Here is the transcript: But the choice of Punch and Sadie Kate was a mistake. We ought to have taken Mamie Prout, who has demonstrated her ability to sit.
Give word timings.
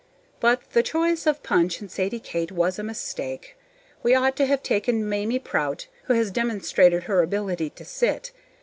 But 0.39 0.67
the 0.71 0.81
choice 0.81 1.27
of 1.27 1.43
Punch 1.43 1.79
and 1.79 1.91
Sadie 1.91 2.19
Kate 2.19 2.51
was 2.51 2.79
a 2.79 2.83
mistake. 2.83 3.55
We 4.01 4.15
ought 4.15 4.35
to 4.37 4.47
have 4.47 4.63
taken 4.63 5.07
Mamie 5.07 5.37
Prout, 5.37 5.85
who 6.05 6.15
has 6.15 6.31
demonstrated 6.31 7.03
her 7.03 7.21
ability 7.21 7.69
to 7.69 7.85
sit. 7.85 8.31